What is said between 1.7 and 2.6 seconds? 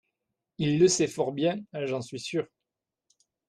j'en suis sur.